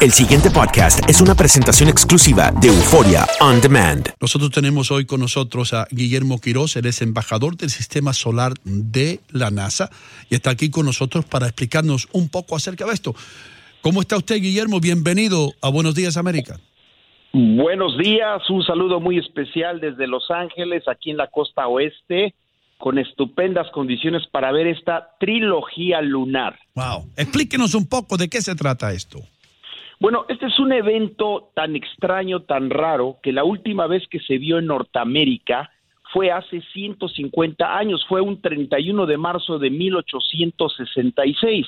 [0.00, 4.08] El siguiente podcast es una presentación exclusiva de Euforia On Demand.
[4.20, 9.18] Nosotros tenemos hoy con nosotros a Guillermo Quiroz, él es embajador del Sistema Solar de
[9.32, 9.90] la NASA
[10.30, 13.12] y está aquí con nosotros para explicarnos un poco acerca de esto.
[13.80, 14.78] ¿Cómo está usted, Guillermo?
[14.78, 16.60] Bienvenido a Buenos Días, América.
[17.32, 22.36] Buenos días, un saludo muy especial desde Los Ángeles, aquí en la costa oeste,
[22.78, 26.56] con estupendas condiciones para ver esta trilogía lunar.
[26.76, 27.10] Wow.
[27.16, 29.24] Explíquenos un poco de qué se trata esto.
[30.00, 34.38] Bueno, este es un evento tan extraño, tan raro, que la última vez que se
[34.38, 35.70] vio en Norteamérica
[36.12, 41.66] fue hace 150 años, fue un 31 de marzo de 1866.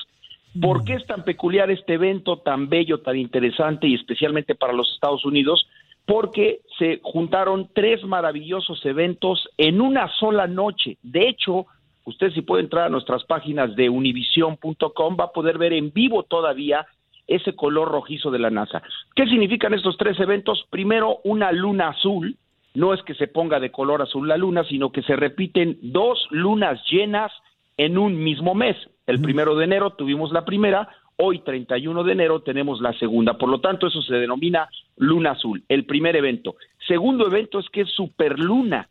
[0.61, 4.92] ¿Por qué es tan peculiar este evento, tan bello, tan interesante y especialmente para los
[4.95, 5.67] Estados Unidos?
[6.06, 10.98] Porque se juntaron tres maravillosos eventos en una sola noche.
[11.03, 11.67] De hecho,
[12.05, 16.23] usted si puede entrar a nuestras páginas de univision.com va a poder ver en vivo
[16.23, 16.87] todavía
[17.30, 18.83] ese color rojizo de la NASA.
[19.15, 20.66] ¿Qué significan estos tres eventos?
[20.69, 22.36] Primero, una luna azul.
[22.75, 26.27] No es que se ponga de color azul la luna, sino que se repiten dos
[26.31, 27.33] lunas llenas
[27.77, 28.77] en un mismo mes.
[29.06, 33.39] El primero de enero tuvimos la primera, hoy 31 de enero tenemos la segunda.
[33.39, 36.56] Por lo tanto, eso se denomina luna azul, el primer evento.
[36.86, 38.89] Segundo evento es que es superluna.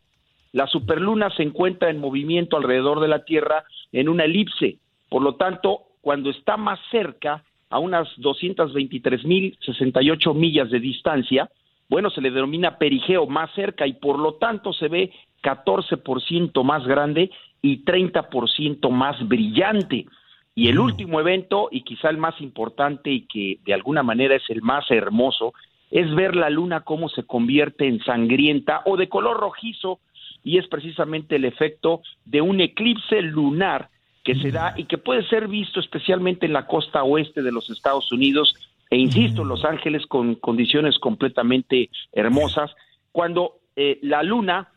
[0.52, 4.78] La superluna se encuentra en movimiento alrededor de la Tierra en una elipse.
[5.08, 11.48] Por lo tanto, cuando está más cerca, a unas 223.068 millas de distancia,
[11.88, 15.12] bueno, se le denomina perigeo más cerca y por lo tanto se ve
[15.42, 17.30] 14% más grande
[17.62, 20.06] y 30% más brillante.
[20.54, 24.42] Y el último evento, y quizá el más importante y que de alguna manera es
[24.50, 25.54] el más hermoso,
[25.90, 30.00] es ver la luna cómo se convierte en sangrienta o de color rojizo,
[30.42, 33.90] y es precisamente el efecto de un eclipse lunar
[34.24, 37.70] que se da y que puede ser visto especialmente en la costa oeste de los
[37.70, 38.54] Estados Unidos
[38.90, 42.72] e insisto, en Los Ángeles con condiciones completamente hermosas,
[43.12, 44.68] cuando eh, la luna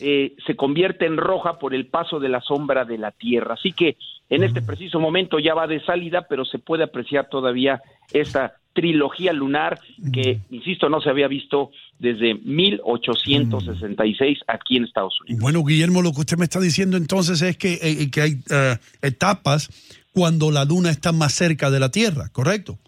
[0.00, 3.54] eh, se convierte en roja por el paso de la sombra de la Tierra.
[3.54, 3.96] Así que
[4.28, 7.82] en este preciso momento ya va de salida, pero se puede apreciar todavía
[8.12, 9.80] esta trilogía lunar
[10.12, 15.42] que, insisto, no se había visto desde 1866 aquí en Estados Unidos.
[15.42, 18.76] Bueno, Guillermo, lo que usted me está diciendo entonces es que, eh, que hay eh,
[19.02, 19.68] etapas
[20.12, 22.78] cuando la luna está más cerca de la Tierra, ¿correcto?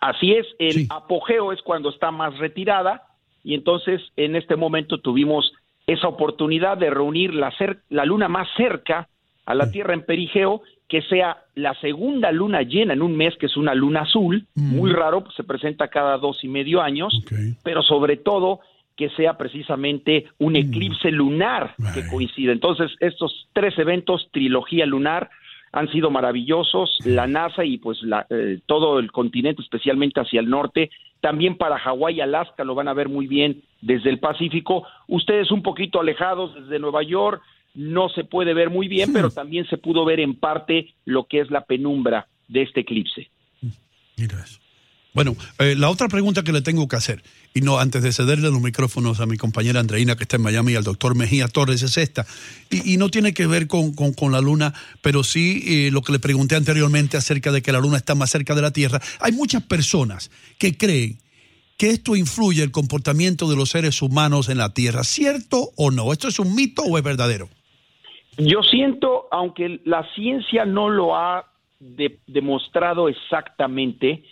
[0.00, 3.02] Así es, el apogeo es cuando está más retirada
[3.44, 5.52] y entonces en este momento tuvimos
[5.86, 7.52] esa oportunidad de reunir la,
[7.88, 9.08] la luna más cerca
[9.44, 13.46] a la Tierra en perigeo, que sea la segunda luna llena en un mes, que
[13.46, 17.24] es una luna azul, muy raro, pues, se presenta cada dos y medio años,
[17.62, 18.60] pero sobre todo
[18.96, 22.52] que sea precisamente un eclipse lunar que coincide.
[22.52, 25.28] Entonces, estos tres eventos, trilogía lunar,
[25.72, 26.98] han sido maravillosos.
[27.04, 30.90] La NASA y pues la, eh, todo el continente, especialmente hacia el norte,
[31.20, 34.86] también para Hawái y Alaska lo van a ver muy bien desde el Pacífico.
[35.08, 37.42] Ustedes un poquito alejados desde Nueva York,
[37.74, 41.40] no se puede ver muy bien, pero también se pudo ver en parte lo que
[41.40, 43.30] es la penumbra de este eclipse.
[44.16, 44.65] Mira eso.
[45.16, 47.22] Bueno, eh, la otra pregunta que le tengo que hacer,
[47.54, 50.72] y no antes de cederle los micrófonos a mi compañera Andreina que está en Miami
[50.72, 52.26] y al doctor Mejía Torres, es esta.
[52.68, 56.18] Y, no tiene que ver con, con, la luna, pero sí eh, lo que le
[56.18, 59.00] pregunté anteriormente acerca de que la luna está más cerca de la Tierra.
[59.20, 61.16] Hay muchas personas que creen
[61.78, 65.02] que esto influye el comportamiento de los seres humanos en la Tierra.
[65.02, 66.12] ¿Cierto o no?
[66.12, 67.48] ¿Esto es un mito o es verdadero?
[68.36, 71.46] Yo siento, aunque la ciencia no lo ha
[72.26, 74.22] demostrado exactamente,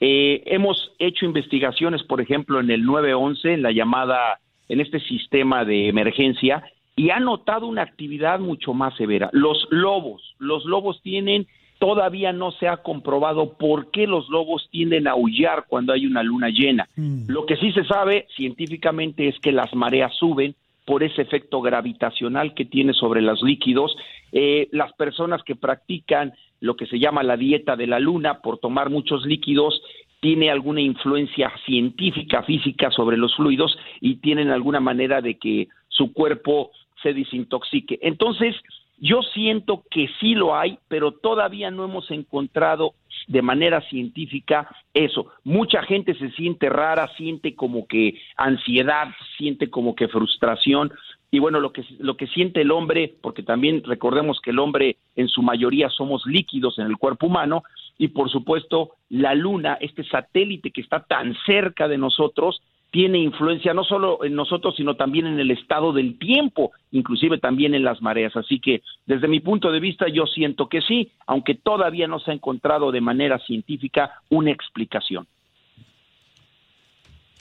[0.00, 5.64] eh, hemos hecho investigaciones, por ejemplo, en el 911, en la llamada, en este sistema
[5.64, 6.64] de emergencia,
[6.96, 9.30] y ha notado una actividad mucho más severa.
[9.32, 11.46] Los lobos, los lobos tienen,
[11.78, 16.22] todavía no se ha comprobado por qué los lobos tienden a aullar cuando hay una
[16.22, 16.88] luna llena.
[16.96, 17.24] Mm.
[17.28, 20.54] Lo que sí se sabe científicamente es que las mareas suben
[20.84, 23.96] por ese efecto gravitacional que tiene sobre los líquidos.
[24.32, 28.58] Eh, las personas que practican lo que se llama la dieta de la luna por
[28.58, 29.82] tomar muchos líquidos
[30.20, 36.14] tiene alguna influencia científica, física sobre los fluidos y tienen alguna manera de que su
[36.14, 36.70] cuerpo
[37.02, 37.98] se desintoxique.
[38.00, 38.56] Entonces,
[38.98, 42.94] yo siento que sí lo hay, pero todavía no hemos encontrado
[43.26, 45.32] de manera científica eso.
[45.44, 50.92] Mucha gente se siente rara, siente como que ansiedad, siente como que frustración,
[51.30, 54.98] y bueno, lo que, lo que siente el hombre, porque también recordemos que el hombre
[55.16, 57.64] en su mayoría somos líquidos en el cuerpo humano,
[57.98, 62.62] y por supuesto la luna, este satélite que está tan cerca de nosotros,
[62.94, 67.74] tiene influencia no solo en nosotros, sino también en el estado del tiempo, inclusive también
[67.74, 68.36] en las mareas.
[68.36, 72.30] Así que desde mi punto de vista yo siento que sí, aunque todavía no se
[72.30, 75.26] ha encontrado de manera científica una explicación.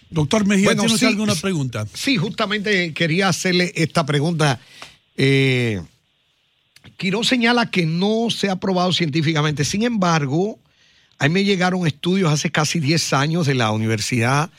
[0.10, 1.86] Doctor Mejía, ¿tiene alguna pregunta?
[1.86, 4.60] Sí, justamente quería hacerle esta pregunta.
[5.16, 5.80] Eh,
[6.98, 9.66] Quiró señala que no se ha probado científicamente.
[9.66, 10.58] Sin embargo,
[11.20, 14.50] a mí me llegaron estudios hace casi 10 años de la Universidad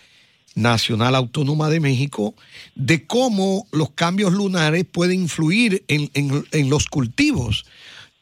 [0.55, 2.35] Nacional Autónoma de México
[2.75, 7.65] de cómo los cambios lunares pueden influir en, los cultivos.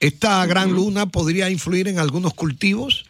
[0.00, 3.04] ¿Esta gran luna podría influir en algunos cultivos?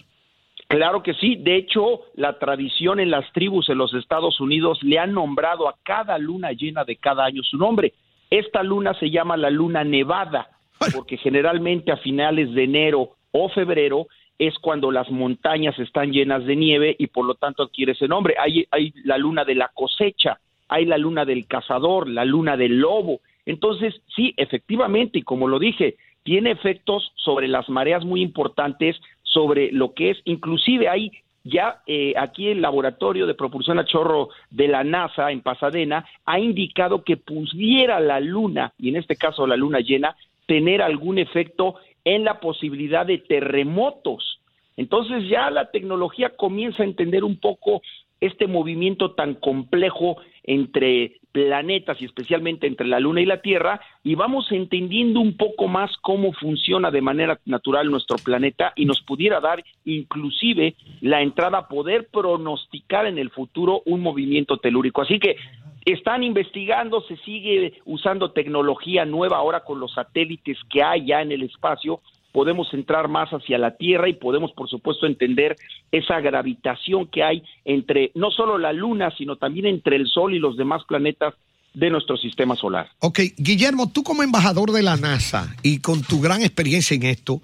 [0.68, 1.36] Claro que sí.
[1.36, 5.76] De hecho, la tradición en las tribus en los Estados Unidos le han nombrado a
[5.82, 7.92] cada luna llena de cada año su nombre.
[8.30, 10.48] Esta luna se llama la luna nevada,
[10.94, 14.06] porque generalmente a finales de enero o febrero
[14.38, 18.34] es cuando las montañas están llenas de nieve y por lo tanto adquiere ese nombre.
[18.38, 22.78] Hay, hay la luna de la cosecha, hay la luna del cazador, la luna del
[22.78, 23.20] lobo.
[23.46, 29.72] Entonces, sí, efectivamente, y como lo dije, tiene efectos sobre las mareas muy importantes, sobre
[29.72, 31.10] lo que es, inclusive hay
[31.44, 36.38] ya eh, aquí el laboratorio de propulsión a chorro de la NASA en Pasadena ha
[36.38, 40.14] indicado que pudiera la luna, y en este caso la luna llena,
[40.46, 44.40] tener algún efecto en la posibilidad de terremotos.
[44.76, 47.82] Entonces ya la tecnología comienza a entender un poco
[48.20, 54.14] este movimiento tan complejo entre planetas y especialmente entre la Luna y la Tierra y
[54.14, 59.40] vamos entendiendo un poco más cómo funciona de manera natural nuestro planeta y nos pudiera
[59.40, 65.02] dar inclusive la entrada a poder pronosticar en el futuro un movimiento telúrico.
[65.02, 65.36] Así que
[65.84, 71.32] están investigando, se sigue usando tecnología nueva ahora con los satélites que hay ya en
[71.32, 72.00] el espacio,
[72.32, 75.56] podemos entrar más hacia la Tierra y podemos, por supuesto, entender
[75.90, 80.38] esa gravitación que hay entre no solo la Luna, sino también entre el Sol y
[80.38, 81.34] los demás planetas
[81.74, 82.88] de nuestro sistema solar.
[83.00, 87.40] Ok, Guillermo, tú como embajador de la NASA y con tu gran experiencia en esto,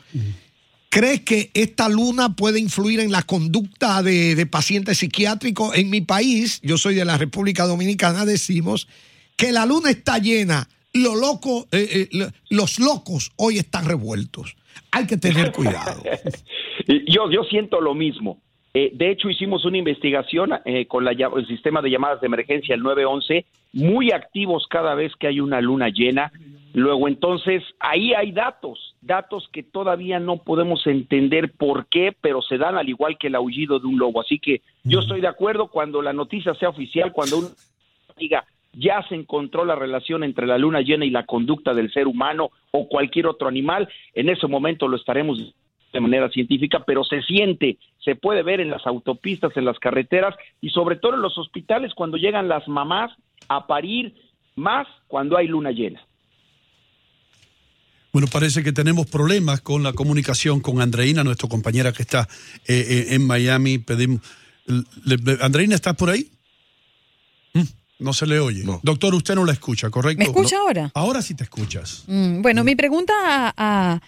[0.90, 5.76] ¿Crees que esta luna puede influir en la conducta de, pacientes psiquiátricos?
[5.76, 8.88] En mi país, yo soy de la República Dominicana, decimos
[9.36, 14.56] que la luna está llena, lo loco, eh, eh, los locos hoy están revueltos.
[14.90, 16.02] Hay que tener cuidado.
[17.06, 18.40] yo, yo siento lo mismo.
[18.72, 20.52] Eh, de hecho, hicimos una investigación
[20.88, 23.44] con la, el sistema de llamadas de emergencia, el 911,
[23.74, 26.32] muy activos cada vez que hay una luna llena.
[26.72, 32.58] Luego, entonces, ahí hay datos, datos que todavía no podemos entender por qué, pero se
[32.58, 34.20] dan al igual que el aullido de un lobo.
[34.20, 37.48] Así que yo estoy de acuerdo cuando la noticia sea oficial, cuando uno
[38.16, 42.06] diga ya se encontró la relación entre la luna llena y la conducta del ser
[42.06, 45.54] humano o cualquier otro animal, en ese momento lo estaremos
[45.92, 50.34] de manera científica, pero se siente, se puede ver en las autopistas, en las carreteras
[50.60, 53.10] y sobre todo en los hospitales cuando llegan las mamás
[53.48, 54.14] a parir,
[54.54, 56.00] más cuando hay luna llena.
[58.12, 62.26] Bueno, parece que tenemos problemas con la comunicación con Andreina, nuestra compañera que está
[62.66, 63.78] eh, eh, en Miami.
[63.78, 64.20] Pedimos,
[65.40, 66.30] Andreina, ¿estás por ahí?
[67.52, 67.62] Mm,
[67.98, 68.64] no se le oye.
[68.82, 70.18] Doctor, usted no la escucha, ¿correcto?
[70.18, 70.90] ¿Me escucha ahora?
[70.94, 72.04] Ahora sí te escuchas.
[72.06, 73.12] Mm, bueno, mi pregunta
[73.56, 74.00] a,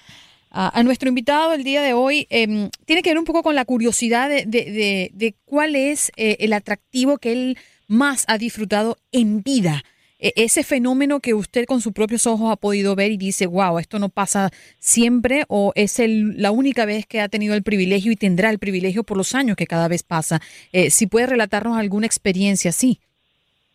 [0.83, 4.31] nuestro invitado el día de hoy em, tiene que ver un poco con la curiosidad
[4.31, 9.85] de, cuál es eh, el atractivo que él más ha disfrutado en vida
[10.21, 13.99] ese fenómeno que usted con sus propios ojos ha podido ver y dice, wow, esto
[13.99, 18.17] no pasa siempre o es el, la única vez que ha tenido el privilegio y
[18.17, 20.41] tendrá el privilegio por los años que cada vez pasa.
[20.73, 22.99] Eh, si puede relatarnos alguna experiencia así.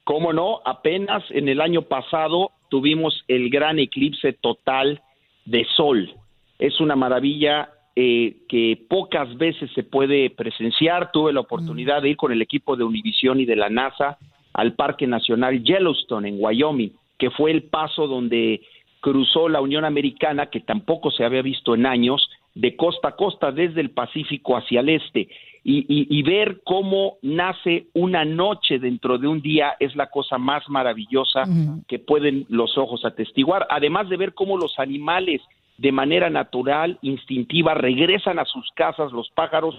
[0.04, 5.02] Cómo no, apenas en el año pasado tuvimos el gran eclipse total
[5.46, 6.14] de sol.
[6.60, 11.12] Es una maravilla eh, que pocas veces se puede presenciar.
[11.12, 14.18] Tuve la oportunidad de ir con el equipo de Univisión y de la NASA
[14.56, 18.62] al Parque Nacional Yellowstone en Wyoming, que fue el paso donde
[19.02, 23.52] cruzó la Unión Americana, que tampoco se había visto en años, de costa a costa
[23.52, 25.28] desde el Pacífico hacia el este.
[25.68, 31.44] Y, ver cómo nace una noche dentro de un día es la cosa más maravillosa
[31.88, 33.66] que pueden los ojos atestiguar.
[33.72, 35.42] Además de ver cómo los animales
[35.80, 39.76] de manera natural, instintiva, regresan a sus casas, los pájaros,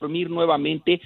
[0.00, 1.00] dormir nuevamente,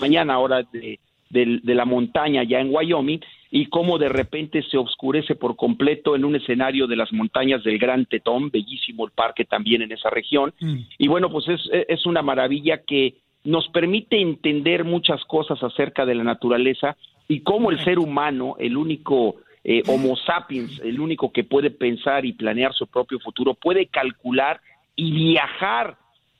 [0.00, 0.98] mañana hora de,
[1.30, 6.24] de, la montaña ya en Wyoming y cómo de repente se oscurece por completo en
[6.24, 10.52] un escenario de las montañas del Gran Tetón, bellísimo el parque también en esa región.
[10.60, 10.76] Mm.
[10.98, 13.14] Y bueno, pues es, es una maravilla que
[13.44, 16.96] nos permite entender muchas cosas acerca de la naturaleza
[17.28, 22.24] y cómo el ser humano, el único eh, Homo sapiens, el único que puede pensar
[22.24, 24.60] y planear su propio futuro, puede calcular
[24.96, 25.96] y viajar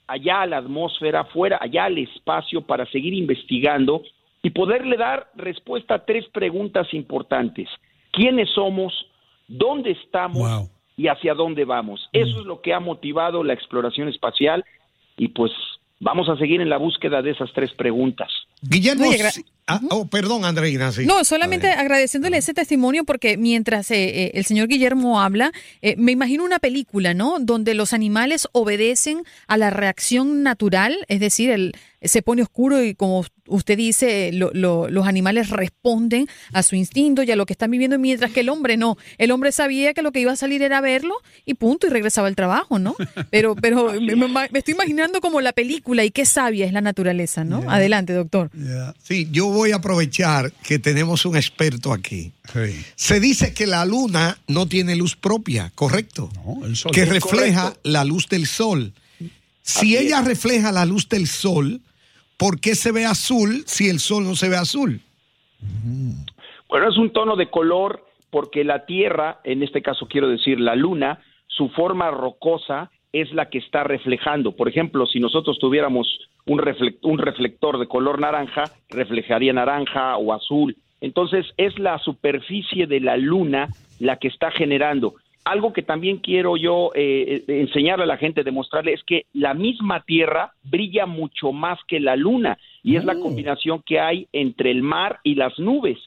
[0.08, 4.02] allá a la atmósfera, fuera, allá al espacio para seguir investigando
[4.42, 7.68] y poderle dar respuesta a tres preguntas importantes.
[8.10, 8.92] ¿Quiénes somos?
[9.46, 10.70] ¿Dónde estamos?
[10.96, 12.08] Y hacia dónde vamos.
[12.12, 12.40] Eso mm.
[12.40, 14.64] es lo que ha motivado la exploración espacial
[15.16, 15.52] y pues
[16.00, 18.30] vamos a seguir en la búsqueda de esas tres preguntas.
[18.62, 19.04] Guillermo,
[19.68, 20.90] Ah, oh, perdón, Andreina.
[20.92, 21.04] sí.
[21.06, 26.12] No, solamente agradeciéndole ese testimonio porque mientras eh, eh, el señor Guillermo habla, eh, me
[26.12, 27.38] imagino una película, ¿no?
[27.38, 32.94] Donde los animales obedecen a la reacción natural, es decir, el, se pone oscuro y
[32.94, 37.54] como usted dice, lo- lo- los animales responden a su instinto y a lo que
[37.54, 38.96] están viviendo, mientras que el hombre no.
[39.16, 41.14] El hombre sabía que lo que iba a salir era verlo
[41.46, 42.94] y punto, y regresaba al trabajo, ¿no?
[43.30, 46.80] Pero, pero me, me- me estoy imaginando como la película y qué sabia es la
[46.82, 47.64] naturaleza, ¿no?
[47.70, 48.50] Adelante, doctor.
[48.52, 48.94] Yeah.
[49.02, 52.32] Sí, yo voy a aprovechar que tenemos un experto aquí.
[52.52, 52.84] Sí.
[52.96, 56.30] Se dice que la luna no tiene luz propia, ¿correcto?
[56.44, 56.92] No, el sol.
[56.92, 57.80] que Es refleja correcto.
[57.84, 58.92] la luz del sol.
[59.62, 60.02] Si Así es.
[60.02, 61.80] ella refleja la luz del sol,
[62.38, 65.02] ¿por qué se ve azul si el sol no se ve azul?
[66.68, 70.74] Bueno, es un tono de color porque la Tierra, en este caso quiero decir la
[70.74, 74.52] Luna, su forma rocosa es la que está reflejando.
[74.52, 76.06] Por ejemplo, si nosotros tuviéramos
[76.46, 76.60] un,
[77.02, 80.76] un reflector de color naranja, reflejaría naranja o azul.
[81.00, 83.68] Entonces, es la superficie de la Luna
[84.00, 85.14] la que está generando.
[85.44, 89.54] Algo que también quiero yo eh, eh, enseñarle a la gente, demostrarle, es que la
[89.54, 94.70] misma Tierra brilla mucho más que la Luna y es la combinación que hay entre
[94.70, 95.98] el mar y las nubes.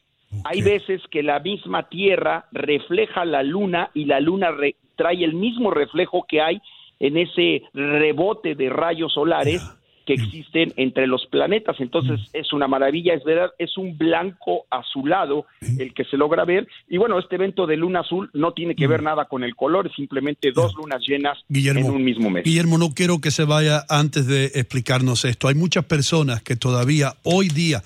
[0.45, 5.33] Hay veces que la misma Tierra refleja la Luna y la Luna re- trae el
[5.33, 6.61] mismo reflejo que hay
[7.01, 9.61] en ese rebote de rayos solares
[10.05, 11.79] que existen entre los planetas.
[11.79, 16.67] Entonces es una maravilla, es verdad, es un blanco azulado el que se logra ver.
[16.87, 19.87] Y bueno, este evento de luna azul no tiene que ver nada con el color,
[19.87, 22.43] es simplemente dos lunas llenas Guillermo, en un mismo mes.
[22.43, 25.47] Guillermo, no quiero que se vaya antes de explicarnos esto.
[25.47, 27.81] Hay muchas personas que todavía hoy día,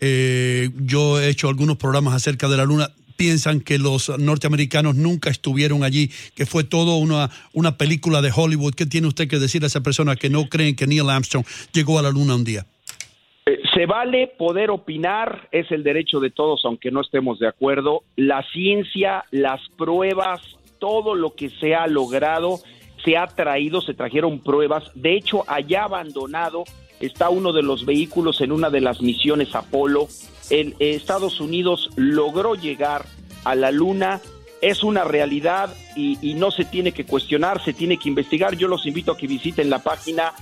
[0.00, 5.30] eh, yo he hecho algunos programas acerca de la luna, piensan que los norteamericanos nunca
[5.30, 8.74] estuvieron allí, que fue todo una, una película de Hollywood.
[8.74, 11.98] ¿Qué tiene usted que decir a esa persona que no creen que Neil Armstrong llegó
[11.98, 12.66] a la luna un día?
[13.46, 18.04] Eh, Se vale poder opinar, es el derecho de todos, aunque no estemos de acuerdo.
[18.16, 20.40] La ciencia, las pruebas,
[20.78, 22.60] todo lo que se ha logrado,
[23.04, 24.84] se ha traído, se trajeron pruebas.
[24.94, 26.64] De hecho, allá abandonado
[27.02, 30.08] está uno de los vehículos en una de las misiones Apolo.
[30.50, 33.06] El, eh, Estados Unidos logró llegar
[33.44, 34.20] a la Luna.
[34.60, 38.56] Es una realidad y, y no se tiene que cuestionar, se tiene que investigar.
[38.56, 40.32] Yo los invito a que visiten la página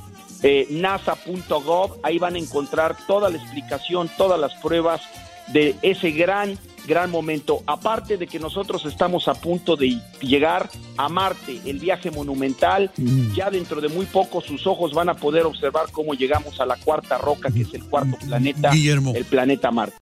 [0.42, 5.02] eh, nasa.gov, ahí van a encontrar toda la explicación, todas las pruebas
[5.48, 7.62] de ese gran, gran momento.
[7.66, 12.90] Aparte de que nosotros estamos a punto de llegar a Marte, el viaje monumental,
[13.34, 16.76] ya dentro de muy poco sus ojos van a poder observar cómo llegamos a la
[16.76, 19.12] cuarta roca, que es el cuarto planeta, Guillermo.
[19.14, 19.96] el planeta Marte.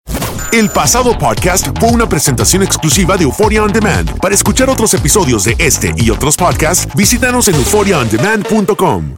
[0.52, 4.20] El pasado podcast fue una presentación exclusiva de Euphoria On Demand.
[4.20, 9.18] Para escuchar otros episodios de este y otros podcasts, visítanos en euphoriaondemand.com.